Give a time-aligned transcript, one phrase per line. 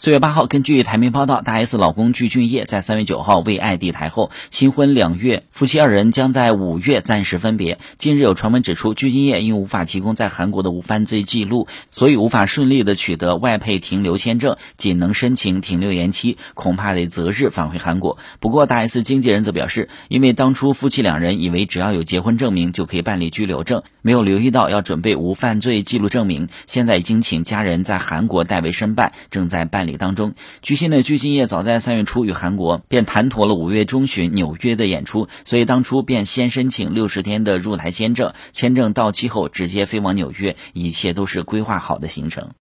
[0.00, 7.80] 四月八号，根据台媒报道，大 S 老公具俊晔在三月九号为爱地台后，新婚两月，夫妻二人将在五月暂时分别。
[7.96, 18.18] 近日有传闻指出，具俊晔因无法提供在韩国的无犯罪记录，所以无法顺利的取得外配停留签证，仅能申请停留延期，恐怕得择日返回韩国。
[18.38, 29.87] 不过，大 S 经纪人则表示，因为当初夫妻两人以为只要有结婚证明就可以办理居留证，没有留意到要准备无犯罪记录证明，现在已经请家人在韩国代为申办，正在办。
[29.96, 42.50] 当中，据悉呢，具俊晔早在三月初与韩国便谈妥了五月中旬纽约的演出，所以当初便先申请六十天的入台签证，签证到期后直接飞往纽约，一切都是规划好的行程。